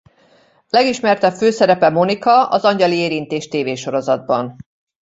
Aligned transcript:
Legismertebb 0.69 1.33
főszerepe 1.33 1.89
Monica 1.89 2.47
az 2.47 2.63
Angyali 2.63 2.95
érintés 2.97 3.47
tévésorozatban. 3.47 4.55